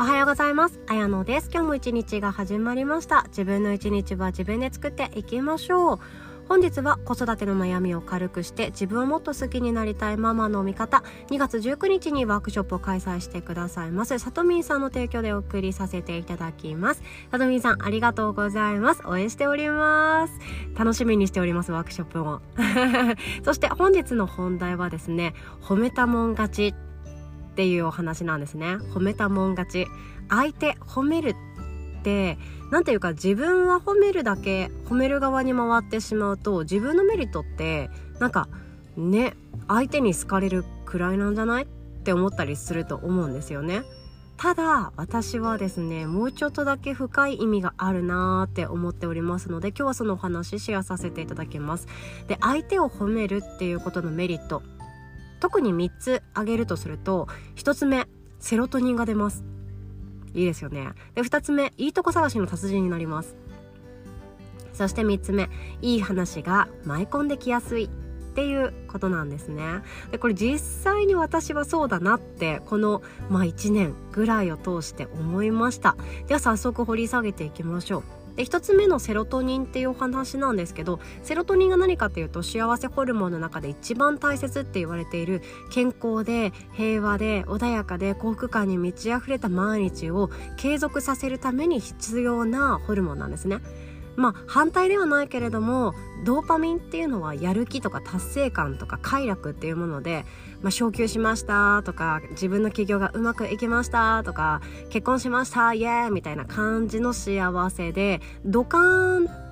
[0.00, 0.80] おはようございます。
[0.86, 1.50] あやのです。
[1.52, 3.24] 今日も一日が始まりました。
[3.28, 5.98] 自分の一日は自分で作っていきましょう。
[6.48, 20.32] 本日は子育ての悩みを軽くして自分をもっと好きになりたいママの味方2月19日にワークショップを開催してくださいますさとみんさんの提供でお送りさせていただきますさとみんさんありがとうございます応援しております
[20.76, 22.40] 楽しみにしておりますワークショップも
[23.44, 26.74] そして本日の本題はですね褒めたもん勝ち
[27.60, 28.76] っていうお話なんですね。
[28.94, 29.86] 褒めたもん勝ち。
[30.30, 31.34] 相手褒める
[32.00, 32.38] って
[32.70, 38.48] 何ていうか自分は褒めるだけ褒める側に回ってしまうと自分のメリットってなんか
[38.96, 39.34] ね
[39.68, 41.64] 相手に好かれるくらいなんじゃない？
[41.64, 41.66] っ
[42.02, 43.82] て思ったりすると思うんですよね。
[44.38, 51.86] ただ私はですねもうちょっとだけ深い意味があるなーって思っておりますので今日はそのお話シェアさせていただきます。
[52.26, 54.62] で相手を褒めるっていうことのメリット。
[55.40, 58.06] 特に3つ挙げるとすると1つ目
[58.38, 59.44] セロトニンが出ます。
[60.32, 60.92] いいですよね。
[61.14, 63.36] で2つ目いいとこ探しの達人になります。
[64.72, 65.50] そして3つ目
[65.82, 67.90] いい話が舞い込んできやすい。
[68.30, 69.82] っていうことなんですね。
[70.12, 75.96] でこれ実際に私はそうだなってこの、まあ、1年ぐらいを通して思いました。
[76.28, 78.19] では早速掘り下げていきましょう。
[78.36, 93.58] で1つ目のセロトニンっていうお話なんですけどセロトニンが何かっていうと幸せホルモンの中で一番大切って言われている健康で平和で穏やかで幸福感に満ち溢れた毎日を継続させるために必要なホルモンなんですね。
[94.20, 100.24] まあ反対ではないけれどもドーパミンっていうのはやる気とか達成感とか快楽っていうもので、
[100.62, 109.49] まあ、昇給しましたとか自分の起業がうまくいきましたとか結婚しましたイエーイみたいな感じの幸せでドカーン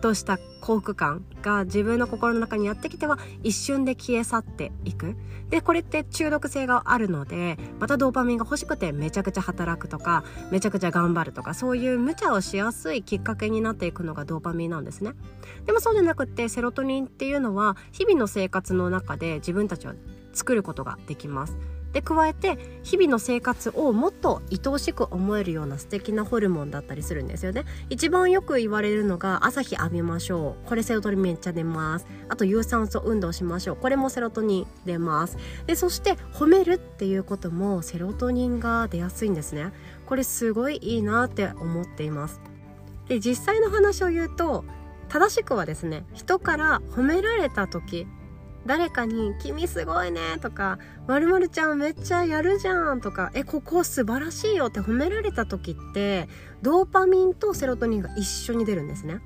[0.00, 5.16] とした幸福感が自分の心の中にやってきては一瞬で消え去っていく。
[5.48, 15.12] で、これって中毒性があるので、またドーパミンが欲しくてめちゃくちゃ働くとか、めちゃくちゃ頑張るとか、そういう無茶をしやすいきっかけになっていくのがドーパミンなんですね。
[15.66, 19.94] でもそうじゃなくってセロトニンっていうのは日々の生活の中で自分たちは
[20.32, 21.56] 作ることができます。
[21.92, 27.64] で加えて日々の生活をもっと愛おしく思えるような素敵なホルモンだったりするんですよね。
[27.88, 30.68] 一番よく言われるのが朝日浴びましょう。
[30.68, 32.06] これセロトニンめっちゃ出ます。
[32.28, 33.76] あと有酸素運動しましょう。
[33.76, 35.36] これもセロトニン出ます。
[35.66, 39.72] でそして褒めるっていうこともセロトニンが出やすいんですね。
[40.06, 42.40] これすごいいいなって思っています。
[43.08, 44.64] で実際の話を言うと
[45.08, 48.06] 正しくはですね人から褒められた時
[48.66, 56.28] 誰かに「君すごいね」とか「まるちゃんめっちゃやるじゃん」とか「えここ素晴らしいよ」って褒められた時って
[56.62, 59.20] ドーパミンとセロトニンが一緒に出るんですね。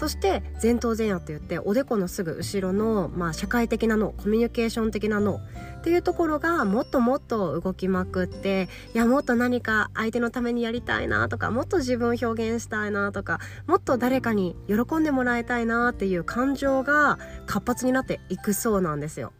[0.00, 19.34] そして前頭前野って言っておでこのすぐ後ろの、まあ、社会的な脳コミュニケーション的な脳っていうところがもっともっと動きまくっていやもっと何か相手のためにやりたいなとかもっと自分を表現したいなとかもっと誰かに喜んでもらいたいなっていう感情が活発になっていくそうなんですよ。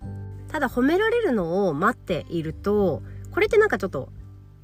[0.49, 4.11] ただ褒められるのを待っているとこれってなんかちょっと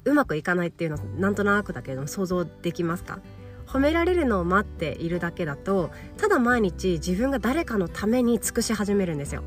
[0.05, 3.17] うまくいかないっていうのなんとなくだけれども想像できますか？
[3.67, 9.43] 褒められるのを待っているだけだとただ毎日自分が誰かのために尽くし始めるんですよ。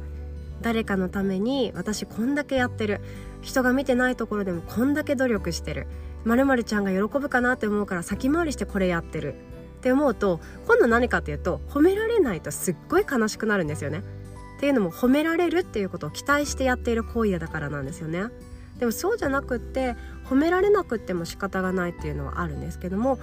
[0.60, 3.00] 誰かのために私こんだけやってる。
[3.40, 5.86] 人が見てないところでもこんだけ努力してる。
[6.24, 9.34] まるちゃんが喜ぶかなって思うから先回りしてこれやってる。
[9.78, 14.02] って思うと今度何かっていうと褒められないとすっごい悲しくなるんですよね。
[14.58, 18.24] っていうのも褒められるっていうことを期待してやっている行為だからなんですよね。
[18.78, 23.18] でもそうじゃなくって褒められなくっても仕方がないっていうのはあるんですけども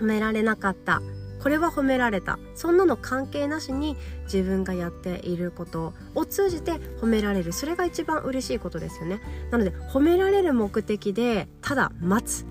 [0.00, 1.02] 褒められなかった。
[1.42, 2.38] これは褒められた。
[2.54, 7.52] そんなの関係なしに自分がやっていることを通じて褒められる。
[7.52, 9.20] それが一番嬉しいことですよね。
[9.50, 12.46] なので褒められる目的でただ待つ。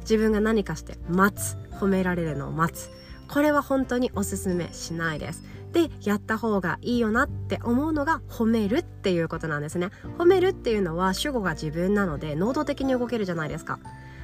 [0.00, 1.56] 自分が何かして待つ。
[1.80, 2.90] 褒められるのを待つ。
[3.28, 5.42] これは本当におすすめしないです。
[5.72, 9.90] でやった方がいいよなって思うのが褒めるっていうことなんですね。
[10.16, 13.78] 褒めるっていうのは主語が自分なので能動的に動けるじゃないですか。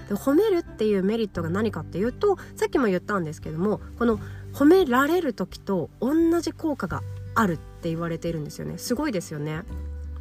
[0.09, 4.19] で褒めるっていうメリットが何かっていうとさっきも言ったんですけどもこの
[4.53, 7.03] 褒められる時と同じ効果が
[7.35, 8.79] あるって言われているんですよね。
[8.79, 9.63] すごいですよね。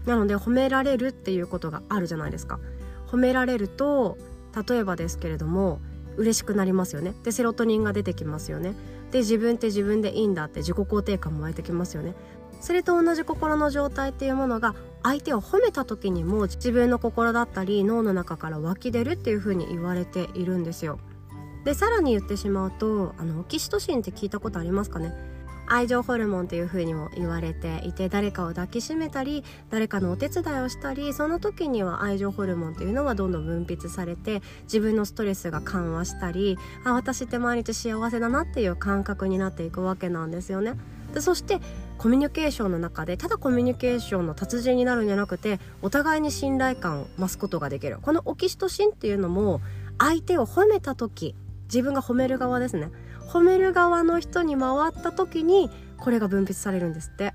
[0.05, 2.59] なので褒められるっていうことがあるじゃないですか。
[3.07, 4.17] 褒められると
[4.67, 5.79] 例えばですけれども
[6.17, 7.13] 嬉しくなりますよね。
[7.23, 8.73] でセロトニンが出てきますよね。
[9.11, 12.15] で自分って自分でいいんだって自己肯定感も湧いてきますよね。
[12.63, 14.73] それと同じ心の状態っていうものが
[15.03, 20.97] 相手を褒めた時にも自分の心だったり脳の中から湧き出るっていう風に言われているんですよ
[21.65, 25.13] でさらに言ってしまうとあのオキシトシンって聞いたことありますかね？
[25.67, 40.75] 愛情ホルモンというふうにも言われていて誰かを抱きしめたり誰かのお手伝いをしたりその時には愛情ホルモンというのはどんどん分泌されて自分のストレスが緩和したりあ私って毎日幸せだなっていう感覚になっていくわけなんですよね。
[41.13, 41.59] でそして
[41.97, 47.99] コミュニケーションの中でただコミュニケーションの達人になるんじゃなくてお互いに信頼感を増すことができる。
[48.01, 49.61] このオキシトシンっていうのも
[49.97, 51.35] 相手を褒めた時
[51.65, 52.91] 自分が褒める側ですね。
[53.29, 57.33] 褒める側の人に回った時にこれが分泌されるんですって。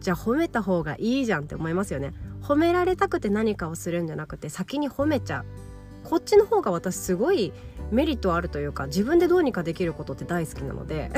[0.00, 2.12] じゃあ褒めた方がいいじゃんって思いますよね。
[2.42, 5.44] 褒められたくて何かをするんじゃなくて先に褒めちゃう。
[6.08, 7.52] こっちの方が私すごい
[7.90, 11.10] メリットあるというか自分でどうにかできることって大好きなので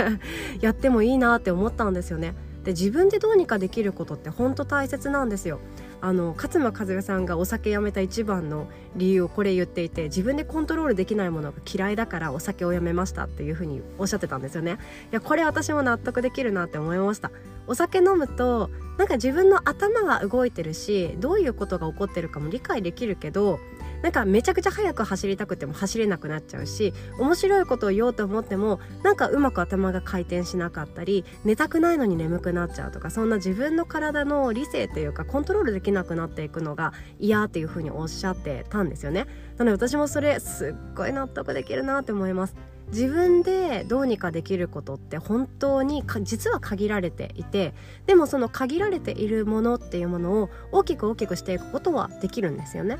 [0.60, 2.34] やってもいいなって思ったんですよね。
[2.64, 5.60] で自分でどうにかできることって本当大切なんですよ。
[6.00, 8.66] あの勝間和代さんがお酒やめた一番の
[8.96, 14.78] 理由をこれ言っていて自分でコントロールできないものが嫌いだからお酒をやめましたっていうふうにおっしゃってたんですよね。
[15.12, 17.30] いやこれ私も納得できるなって思いました。
[17.66, 23.58] お酒飲むとなんか自分の頭が動いてるしどういうことが起こってるかも理解できるけど
[24.02, 39.26] なんかめちゃくちゃ速く走りたくても走れなくなっちゃうし面白いことを言おうと思ってもなんかうまく頭が回転しなかったり寝たくないのに眠くなっちゃうとかそんな自分の体の理性というかコントロールできなくなっていくのが嫌っていうふうにおっしゃってたんですよね。
[39.56, 42.56] なので私もそれすっごい納得できるなって思います。
[42.88, 47.74] 自分でどうにかできることって本当に実は限られていて
[48.06, 52.98] でもその限られているものっていうものを大きく大きくしていくことはできるんですよね。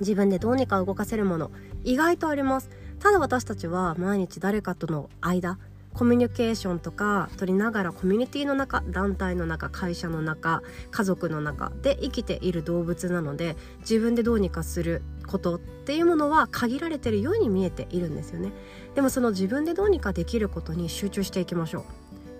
[0.00, 1.50] 自分でどうにか動かせるもの
[1.84, 2.70] 意外とあります。
[2.98, 5.58] ただ私たちは毎日誰かとの間
[5.94, 18.52] コミュニケーションとか取りながらコミュニティの中団体の中会社の中家族の中で生きている動物なので自分でどうにかすることっていうものは限られてるように見えているんですよね。
[18.94, 21.84] でもその自分でどうにかできることに集中していきましょう。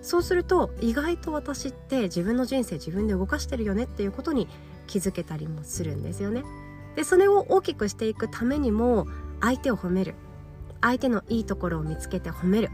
[0.01, 4.47] そうすると意外と私って自分の人生自分で動かしてるよねっていうことに
[4.87, 6.43] 気づけたりもするんですよね。
[6.95, 9.07] でそれを大きくしていくためにも
[9.41, 10.15] 相手を褒める。
[10.81, 12.69] 相手のいいところを見つけて褒める。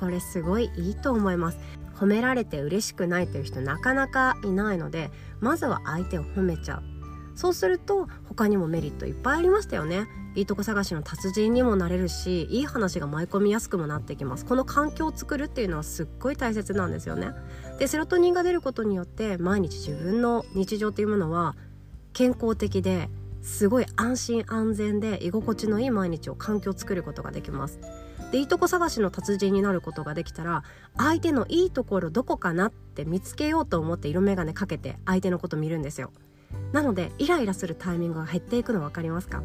[0.00, 1.58] これすごいいいと思います。
[1.94, 5.10] 褒められて嬉しくないという人なかなかいないので
[5.40, 6.82] まずは相手を褒めちゃう。
[7.34, 10.06] そうすると他にもメリットいっぱいありましたよね。
[10.34, 14.44] いいとこ探しの達人にもなれるしいい話が舞い込みやすくもなってきます。
[14.44, 17.30] この環境を作るっていうのはすっごい大切なんですよね。
[17.78, 21.56] でセロトニンが出ることによって毎日自分の日常っていうものは
[22.12, 23.08] 健康的で
[23.42, 27.78] すごい安心安全で居心地のいい毎日を環境を作ることができます。
[28.32, 30.62] でいいとこ探しの達人になることができたら
[30.98, 36.10] 相手のいいところどこかなって見つけようと思って色眼鏡かけて相手のこと見るんですよ。
[36.72, 39.42] なのでイライラするタイミングが減っていくの分かりますか？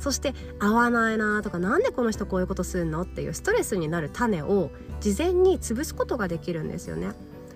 [0.00, 4.70] そして合わないなとかなんでこの人こういうことするのっていうストレスになる種を
[5.00, 7.12] 事前に潰すことができるんですよね。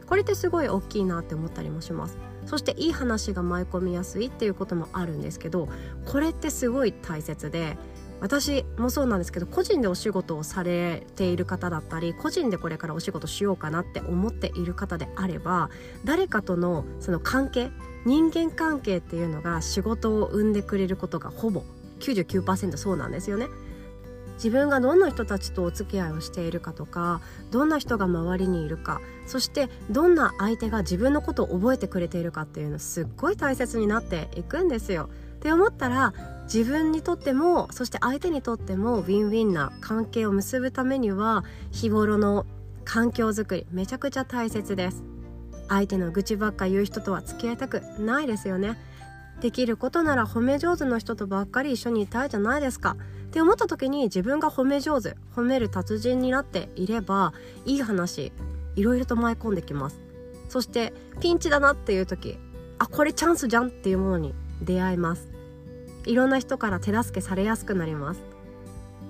[0.06, 2.16] これってすごい大きいなって思ったりもします。
[2.48, 5.68] そしていい話が舞い込みやすいっていうこともあるんですけど
[6.06, 7.76] これってすごい大切で
[8.20, 15.68] 私もそうなんですけど個人でお仕事をされている方だったり個人でこれからお仕事しようかなって思っている方であれば
[16.04, 17.70] 誰かとのその関係
[18.06, 21.62] 人間関係っていうのが仕事を生んでくれることがほぼ
[22.00, 23.46] 99%そうなんですよね。
[24.38, 27.20] 自分がどんな人たちとお付き合いをしているかとか
[27.50, 35.10] どんな人が周りにいるかそしてどんな相手が自分のことを覚えてくれているかっていうのすっごい大切になっていくんですよ。
[35.36, 36.14] って思ったら
[36.52, 42.44] 自分にとってもそして相手にとってもウィンウィンな関係を結ぶためには日頃の
[42.84, 45.04] 環境づくりめちゃくちゃ大切です
[45.68, 48.78] 相手の愚痴ばっか言う人とは付き合いたくないですよね
[49.40, 52.96] できることなら褒め上手の人とばっかり一緒にいたいじゃないですか。
[53.28, 57.34] って思った時に自分が褒め上手褒める達人になっていれば
[57.66, 58.32] いい話
[58.74, 60.00] いろいろと舞い込んできます。
[60.48, 62.38] そしてピンチだなっていう時
[62.78, 65.28] あこれチャンスじゃんっていうものに出会います。
[66.06, 68.20] いろんな人から手助けされやすくなります。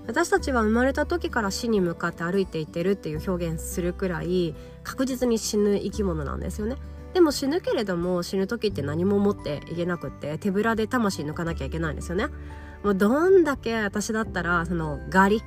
[0.08, 6.76] 私たちは生まれた時から死に向かって歩いていってるっていう表現するくらい確実に死ぬ生き物なんですよね。
[7.14, 12.28] でも死ぬけれども死ぬ時って何も持っていけなくって手ぶらで魂抜かなきゃいけないんですよね。
[12.84, 15.42] もうどんだけ私だったらそのガリ。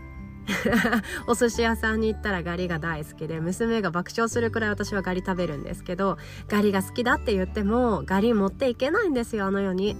[1.27, 9.95] お寿司屋さんに行ったらガリが大好きで娘が爆笑するくらい私はガリ食べるんですけどガリが好きだって言ってもガリ持っていけないんですよあの世に。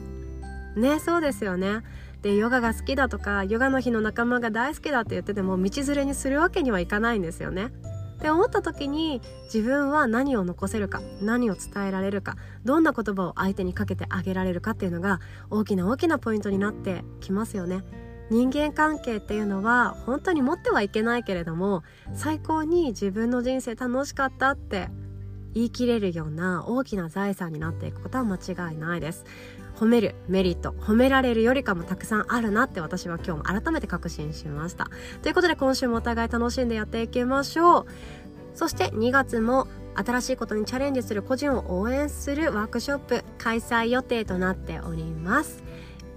[0.76, 1.84] ねそうですよね。
[2.22, 7.72] でヨガが好きだとかヨガの日の仲間が大好きだって言ってても道連れにするわけにはいかないんですよね。
[8.22, 17.84] って思った時に自分は何を残せるか何を伝えられるかどんな言葉を相手にかけてあげられるかっていうのが大きな大きなポイントになってきますよね。
[18.30, 24.90] 人間関係っていうのは本当に持ってはいけないけれども最高に自分の人生楽しかったって
[25.56, 29.26] 言い切れるような大きな財産になっていくことは間違いないです。
[29.76, 34.90] 褒めるメリット褒められるよりかもたくさんあるなって私は今日も改めて確信しました。
[35.22, 37.86] ということで今週もお互い楽しんでやっていきましょう。
[38.54, 45.64] そして2月も新しいことにチャレンジする個人を応援するワークショップ開催予定となっております。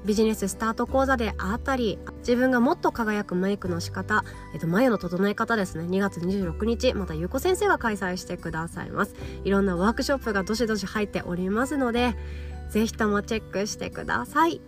[0.05, 5.85] ビジネススタート講座であったり自分がもっと輝くメイクの仕方、えっと、眉の整え方ですね。
[5.85, 9.15] 2月26日またゆうこ先生が開催してくださいます。
[9.45, 12.17] いろんなワークショップがどしどし入っておりますので
[12.71, 14.61] ぜひともチェックしてください。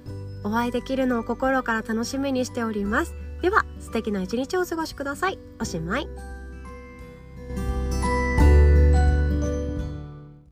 [0.45, 3.15] お会いできるのを心から楽しみにしております。
[3.43, 5.39] では素敵な一日をお過ごしください。
[5.61, 6.36] おしまい。